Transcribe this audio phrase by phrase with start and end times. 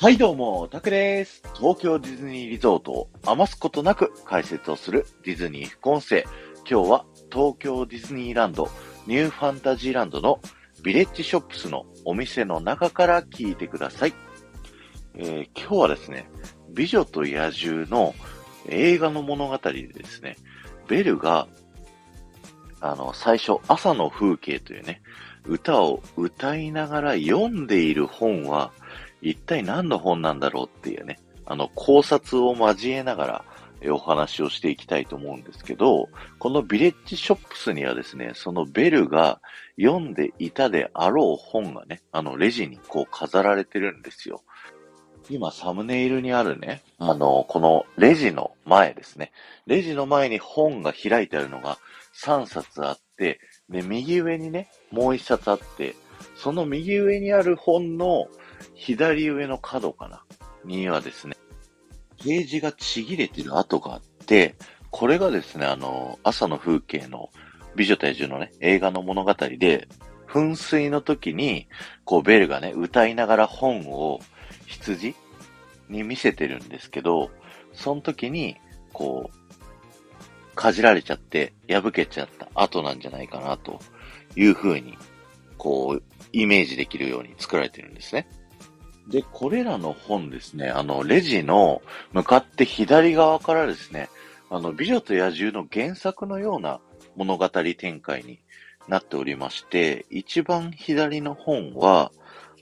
[0.00, 1.42] はいどうも、タクです。
[1.54, 6.24] 東京ディズニーリゾートを余すことなく解説をするディズニー副音声。
[6.66, 8.70] 今日は東京ディズニーランド
[9.06, 10.40] ニューファンタジーランドの
[10.82, 14.14] ビレッジショップスのお店の中から聞いてください。
[15.16, 16.30] えー今日はですね、
[16.70, 18.14] 美女と野獣の
[18.70, 20.38] 映画の物語でですね、
[20.88, 21.46] ベルが、
[22.80, 25.02] あの、最初、朝の風景というね、
[25.44, 28.72] 歌を歌いながら読んでいる本は、
[29.22, 33.44] 一体何の本なんだろうっていうね、あの、考察を交えながら、
[33.82, 39.40] えお話をしていきたいと思うんですけど、このビレッジショップスにはですね、そのベルが
[39.80, 44.42] 読んでいたであろう本がね、あの、レジにこう飾られてるんですよ。
[45.30, 49.32] 今、サムネイルにあるね、あの、このレジの前ですね。
[49.66, 51.78] レジの前に本が開いてあるのが
[52.22, 55.94] 3冊あって、で、右上にね、もう1冊あって、
[56.34, 58.28] その右上にある本の
[58.74, 60.22] 左上の角かな？
[60.64, 61.36] にはですね、
[62.22, 64.56] ページがちぎれてる跡があって、
[64.90, 67.30] これがですね、あの、朝の風景の
[67.76, 69.88] 美女と野獣のね、映画の物語で、
[70.28, 71.66] 噴水の時に、
[72.04, 74.20] こう、ベルがね、歌いながら本を
[74.66, 75.14] 羊
[75.88, 77.30] に見せてるんですけど、
[77.72, 78.56] その時に、
[78.92, 83.80] こう、かじられちゃって、破けちゃった後なんじゃないかな、と
[84.36, 84.98] いう風に、
[85.56, 88.26] こう、イメージできるように作られてるんですね。
[89.08, 94.08] で、これらの本ですね、あの、レジの向かって左側からですね、
[94.50, 96.80] あの、美女と野獣の原作のような
[97.16, 98.40] 物語展開に
[98.88, 102.12] なっておりまして、一番左の本は、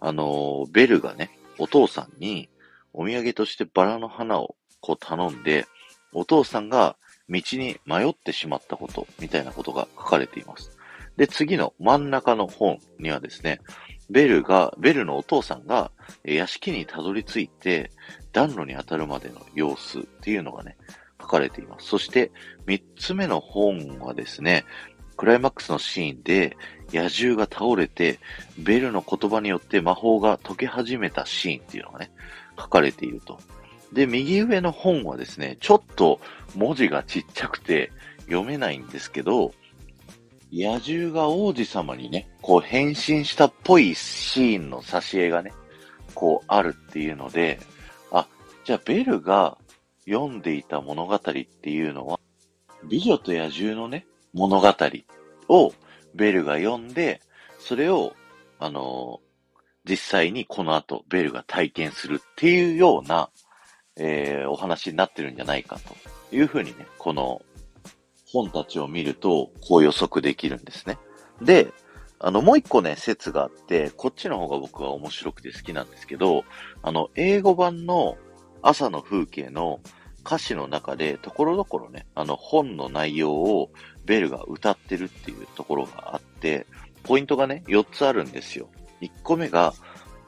[0.00, 2.48] あの、ベルがね、お父さんに
[2.92, 5.66] お土産としてバラの花をこう頼んで、
[6.12, 6.96] お父さんが
[7.28, 10.76] 道に迷ってしまったこと、みたいなことが書かれています。
[11.16, 13.60] で、次の真ん中の本にはですね、
[14.10, 15.90] ベルが、ベルのお父さんが
[16.24, 17.90] 屋敷にたどり着いて
[18.32, 20.76] 暖炉に当たるまでの様子っていうのがね、
[21.20, 21.86] 書かれています。
[21.86, 22.30] そして、
[22.66, 24.64] 三つ目の本はですね、
[25.16, 26.56] クライマックスのシーンで
[26.92, 28.18] 野獣が倒れて、
[28.58, 32.10] ベルの言葉によって魔法が解け始めたシーンっていうのがね、
[32.58, 33.38] 書かれていると。
[33.92, 36.20] で、右上の本はですね、ちょっと
[36.54, 37.92] 文字がちっちゃくて
[38.26, 39.52] 読めないんですけど、
[40.52, 45.52] 野獣が王子様にね、こう変身したっぽいシーンの挿絵がね、
[46.14, 47.58] こうあるっていうので、
[48.10, 48.26] あ、
[48.64, 49.56] じゃあベルが
[50.06, 52.20] 読んでいた物語っていうのは、
[52.86, 54.74] 美女と野獣のね、物語
[55.48, 55.72] を
[56.14, 57.22] ベルが読んで、
[57.58, 58.14] それを、
[58.58, 59.20] あの
[59.84, 63.30] 実際にこの後ベルが体験するっていうような、
[63.96, 65.78] えーお話になってるんじゃないか
[66.30, 67.40] というふうにね、この
[68.32, 70.98] 本たちを見ると、こう予測できるんですね。
[71.40, 71.72] で、
[72.18, 76.44] あの、もう一個ね、説があって、こっちの方が僕は面白くて好きなんですけど、
[76.82, 78.16] あの、英語版の
[78.62, 79.80] 朝の風景の
[80.24, 83.70] 歌詞の中で、ところどころね、あの、本の内容を
[84.04, 86.66] ベルが歌ってるっていうところがあって、
[87.02, 88.68] ポイントがね、4つあるんですよ。
[89.00, 89.74] 1個目が、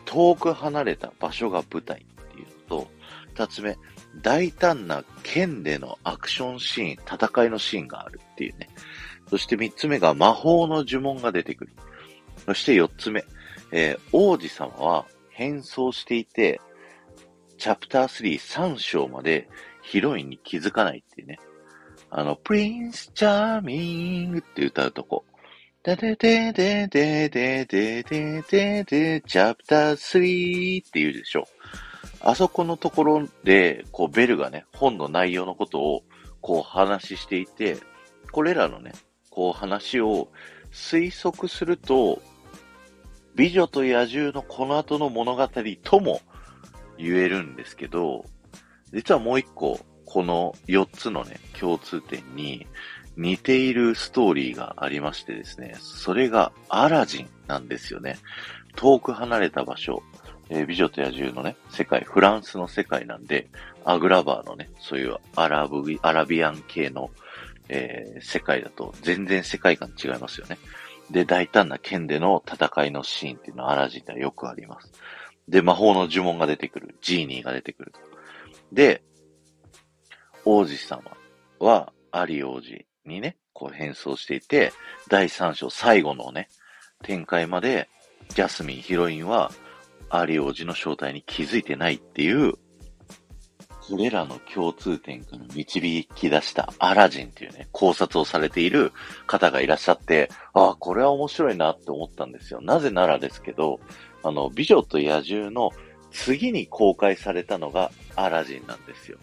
[0.04, 2.88] 遠く離れた場所が舞台っていうのと、
[3.34, 3.76] 2つ目、
[4.22, 8.68] 大胆な剣でのアクションシーン、戦いのシーンがあるっていうね。
[9.28, 11.72] そして3つ目が魔法の呪文が出てくる。
[12.46, 13.24] そして4つ目、
[13.72, 16.60] えー王子様は変装していて、
[17.58, 18.38] チャプター3、
[18.74, 19.48] 3章まで
[19.82, 21.38] ヒロインに気づかないっていうね。
[22.10, 25.24] あの、プリンスチャーミングって歌うとこ。
[25.84, 31.44] ででででででででででチャプター3って言うでしょ。
[32.26, 36.02] あそこのところで、こう、ベルがね、本の内容のことを、
[36.40, 37.76] こう、話していて、
[38.32, 38.92] これらのね、
[39.28, 40.28] こう、話を
[40.72, 42.22] 推測すると、
[43.34, 45.48] 美女と野獣のこの後の物語
[45.82, 46.22] とも
[46.96, 48.24] 言えるんですけど、
[48.90, 52.66] 実はもう一個、この4つのね、共通点に
[53.18, 58.16] 似ているストーリーがありましてですね、それがアラジンなんですよね。
[58.76, 60.02] 遠く離れた場所、
[60.50, 63.48] えー美女と野獣のね、世界、フランスの世界なんで、
[63.84, 67.10] アグラバーのね、そういうアラブ、アラビアン系の、
[67.68, 70.58] えー世界だと全然世界観違いますよね。
[71.10, 74.92] で、大胆な剣での戦いのシーンっていうのはアラジンではよくあります。
[75.48, 76.96] で、魔法の呪文が出てくる。
[77.02, 78.00] ジーニーが出てくると。
[78.72, 79.02] で、
[80.44, 81.02] 王子様
[81.58, 84.72] はアリ王子にね、こう変装していて、
[85.08, 86.48] 第3章最後のね、
[87.02, 87.88] 展開まで、
[88.30, 89.52] ジャスミンヒロインは
[90.14, 98.92] アリ王子の正体に気づいてないっていう、これらの共通点から導き出したアラジンっていうね、考察をされている
[99.26, 102.60] 方がいらっしゃって、ああ、これは面白いなって思ったんですよ。
[102.60, 103.80] なぜならですけど、
[104.22, 105.72] あの、美女と野獣の
[106.12, 109.18] 次に公開されたのがアラジンなんですよ。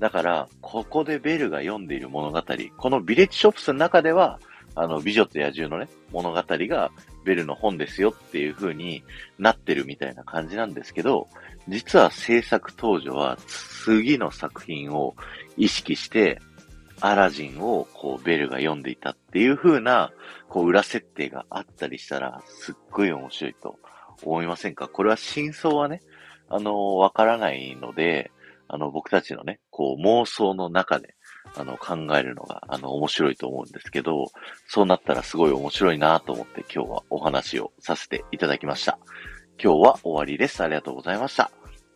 [0.00, 2.42] だから、ここでベルが読んでいる物語、
[2.76, 4.40] このビレッジショップスの中では、
[4.74, 6.90] あの、美女と野獣のね、物語が
[7.24, 9.04] ベルの本ですよっていう風に
[9.38, 11.28] なってるみたいな感じなんですけど、
[11.68, 15.14] 実は制作当初は次の作品を
[15.56, 16.40] 意識して、
[17.00, 20.12] アラジンをこうベルが読んでいたっていう風な、
[20.48, 23.76] こう裏設定があったりしたら、すっごい面白いと
[24.22, 24.88] 思いませんか？
[24.88, 26.00] これは真相はね、
[26.48, 28.30] あの、わからないので、
[28.68, 31.14] あの、僕たちのね、こう妄想の中で、
[31.54, 34.26] あの、考えるのが、あの、面白いと思うんですけど、
[34.66, 38.98] そうなったらすごい面白いなと思って今日はお話をさせていただきました。
[39.62, 40.62] 今日は終わりです。
[40.62, 41.50] ありがとうございました。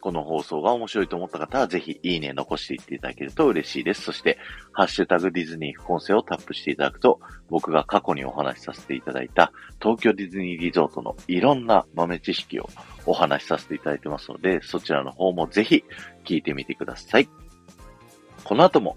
[0.06, 4.02] この放送が面白いと思った方は、ぜひいいね残していっていただけると嬉しいです。
[4.02, 4.38] そして、
[4.72, 9.52] ハッシュタグディズニー副音声をタップしていただくと、僕が過去にお話しさせていただいた
[9.82, 12.69] 東京ディズニーリゾートのいろんな豆知識を
[13.04, 15.82] お話しさせていただいてますので、そちらの方もぜひ
[16.25, 17.28] 聞いてみてください。
[18.44, 18.96] この後も